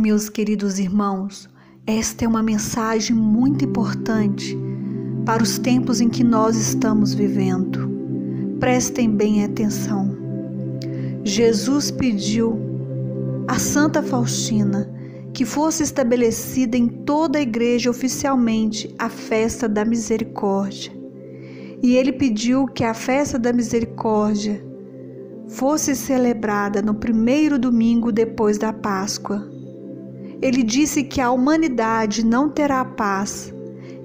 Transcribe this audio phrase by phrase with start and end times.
[0.00, 1.46] Meus queridos irmãos,
[1.86, 4.56] esta é uma mensagem muito importante
[5.26, 7.86] para os tempos em que nós estamos vivendo.
[8.58, 10.16] Prestem bem atenção.
[11.22, 12.58] Jesus pediu
[13.46, 14.90] a Santa Faustina
[15.34, 20.90] que fosse estabelecida em toda a igreja oficialmente a festa da misericórdia.
[21.82, 24.64] E ele pediu que a festa da misericórdia
[25.46, 29.59] fosse celebrada no primeiro domingo depois da Páscoa.
[30.42, 33.52] Ele disse que a humanidade não terá paz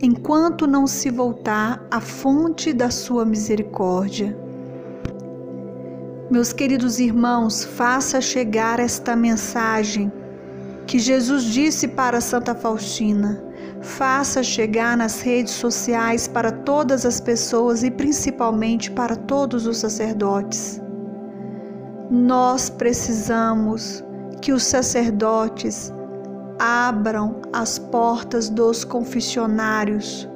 [0.01, 4.37] enquanto não se voltar à fonte da sua misericórdia.
[6.29, 10.11] Meus queridos irmãos, faça chegar esta mensagem
[10.85, 13.43] que Jesus disse para Santa Faustina.
[13.81, 20.81] Faça chegar nas redes sociais para todas as pessoas e principalmente para todos os sacerdotes.
[22.09, 24.03] Nós precisamos
[24.41, 25.93] que os sacerdotes
[26.59, 30.27] abram as portas dos confessionários.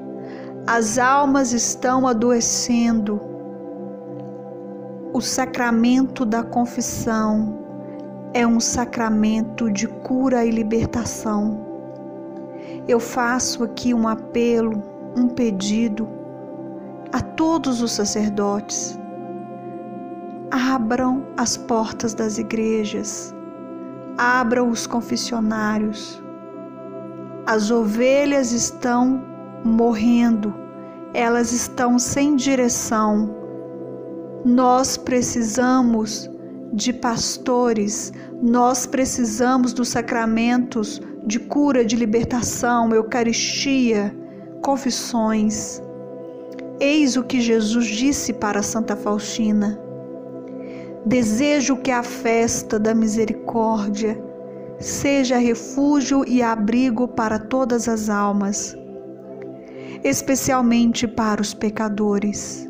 [0.67, 3.21] As almas estão adoecendo.
[5.13, 7.57] O sacramento da confissão
[8.33, 11.65] é um sacramento de cura e libertação.
[12.87, 14.83] Eu faço aqui um apelo,
[15.15, 16.07] um pedido
[17.11, 18.99] a todos os sacerdotes.
[20.51, 23.33] Abram as portas das igrejas
[24.19, 26.21] abram os confessionários.
[27.45, 29.23] As ovelhas estão
[29.63, 30.53] morrendo,
[31.13, 33.33] elas estão sem direção.
[34.43, 36.29] Nós precisamos
[36.73, 38.11] de pastores,
[38.41, 44.13] nós precisamos dos sacramentos de cura, de libertação, Eucaristia,
[44.61, 45.81] confissões.
[46.77, 49.88] Eis o que Jesus disse para Santa Faustina.
[51.05, 54.21] Desejo que a festa da misericórdia
[54.79, 58.75] seja refúgio e abrigo para todas as almas,
[60.03, 62.69] especialmente para os pecadores.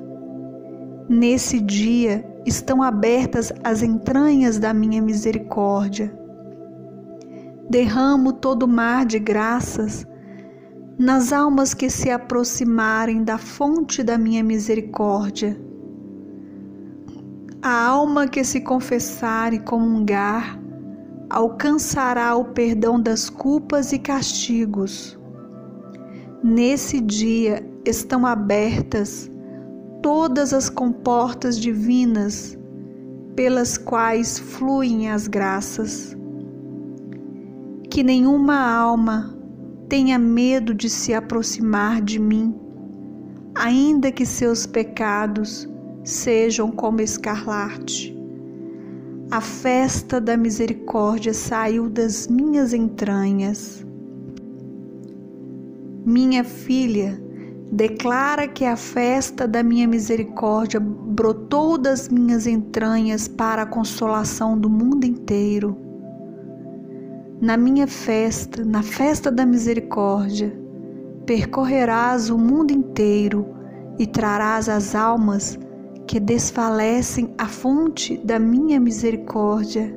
[1.09, 6.15] Nesse dia estão abertas as entranhas da minha misericórdia.
[7.67, 10.05] Derramo todo o mar de graças
[10.99, 15.68] nas almas que se aproximarem da fonte da minha misericórdia
[17.61, 20.57] a alma que se confessar e comungar
[21.29, 25.19] alcançará o perdão das culpas e castigos.
[26.41, 29.29] Nesse dia estão abertas
[30.01, 32.57] todas as comportas divinas
[33.35, 36.15] pelas quais fluem as graças.
[37.89, 39.37] Que nenhuma alma
[39.89, 42.55] tenha medo de se aproximar de mim,
[43.53, 45.67] ainda que seus pecados
[46.03, 48.17] sejam como escarlate.
[49.31, 53.85] A festa da misericórdia saiu das minhas entranhas.
[56.03, 57.21] Minha filha,
[57.71, 64.69] declara que a festa da minha misericórdia brotou das minhas entranhas para a consolação do
[64.69, 65.77] mundo inteiro.
[67.39, 70.51] Na minha festa, na festa da misericórdia,
[71.25, 73.45] percorrerás o mundo inteiro
[73.99, 75.57] e trarás as almas
[76.09, 79.95] que desfalecem a fonte da minha misericórdia.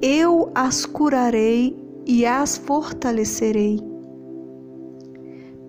[0.00, 1.76] Eu as curarei
[2.06, 3.80] e as fortalecerei.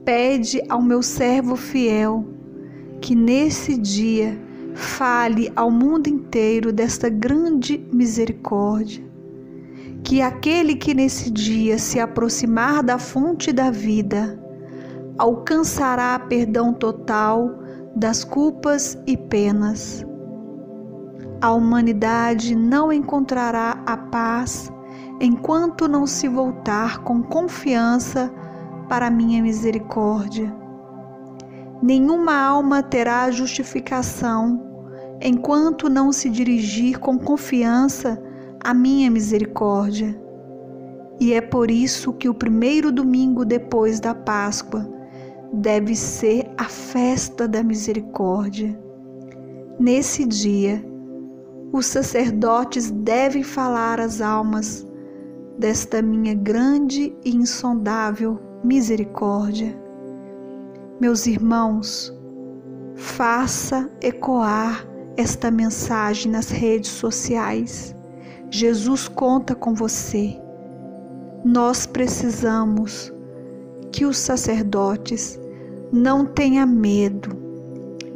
[0.06, 2.24] Pede ao meu servo fiel
[3.02, 4.40] que nesse dia
[4.76, 9.04] fale ao mundo inteiro desta grande misericórdia.
[10.04, 14.40] Que aquele que nesse dia se aproximar da fonte da vida
[15.18, 17.63] alcançará perdão total
[17.96, 20.06] das culpas e penas.
[21.42, 24.72] A humanidade não encontrará a paz
[25.20, 28.34] enquanto não se voltar com confiança
[28.90, 30.54] para minha misericórdia.
[31.82, 34.60] Nenhuma alma terá justificação
[35.22, 38.22] enquanto não se dirigir com confiança
[38.64, 40.20] à minha misericórdia.
[41.20, 44.93] E é por isso que o primeiro domingo depois da Páscoa
[45.54, 48.78] deve ser a festa da misericórdia.
[49.80, 50.84] Nesse dia,
[51.72, 54.86] os sacerdotes devem falar às almas
[55.58, 59.80] desta minha grande e insondável misericórdia.
[61.00, 62.12] Meus irmãos,
[62.96, 67.96] faça ecoar esta mensagem nas redes sociais.
[68.50, 70.40] Jesus conta com você.
[71.44, 73.14] Nós precisamos
[73.94, 75.40] que os sacerdotes
[75.92, 77.38] não tenha medo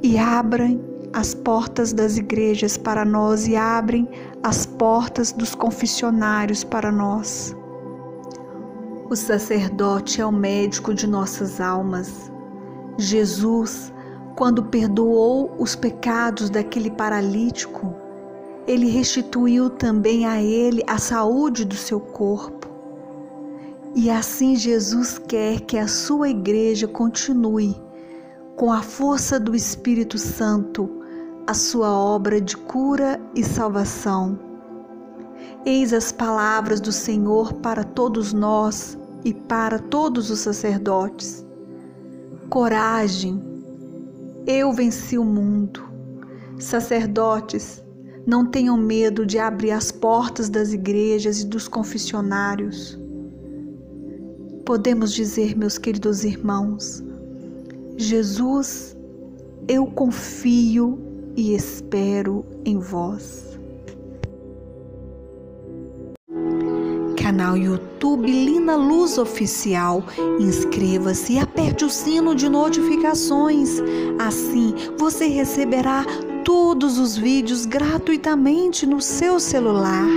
[0.01, 0.81] e abrem
[1.13, 4.09] as portas das igrejas para nós e abrem
[4.41, 7.56] as portas dos confessionários para nós.
[9.07, 12.31] O sacerdote é o médico de nossas almas.
[12.97, 13.94] Jesus,
[14.35, 17.94] quando perdoou os pecados daquele paralítico,
[18.68, 22.67] ele restituiu também a ele a saúde do seu corpo.
[24.00, 27.76] E assim Jesus quer que a sua igreja continue,
[28.56, 30.88] com a força do Espírito Santo,
[31.48, 34.38] a sua obra de cura e salvação.
[35.66, 38.96] Eis as palavras do Senhor para todos nós
[39.26, 41.44] e para todos os sacerdotes.
[42.52, 43.42] Coragem,
[44.46, 45.82] eu venci o mundo.
[46.60, 47.84] Sacerdotes,
[48.28, 53.06] não tenham medo de abrir as portas das igrejas e dos confessionários.
[54.68, 57.02] Podemos dizer, meus queridos irmãos,
[57.96, 58.98] Jesus,
[59.66, 61.00] eu confio
[61.38, 63.58] e espero em vós.
[67.16, 70.04] Canal YouTube Lina Luz Oficial.
[70.38, 73.80] Inscreva-se e aperte o sino de notificações.
[74.20, 76.06] Assim você receberá
[76.48, 80.08] todos os vídeos gratuitamente no seu celular.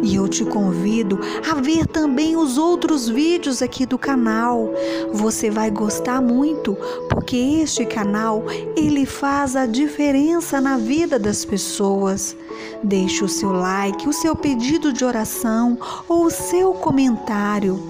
[0.00, 1.18] E eu te convido
[1.50, 4.72] a ver também os outros vídeos aqui do canal.
[5.12, 6.78] Você vai gostar muito,
[7.10, 8.44] porque este canal,
[8.76, 12.36] ele faz a diferença na vida das pessoas.
[12.84, 15.76] Deixe o seu like, o seu pedido de oração
[16.08, 17.82] ou o seu comentário.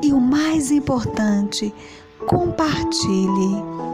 [0.00, 1.74] E o mais importante,
[2.28, 3.89] compartilhe.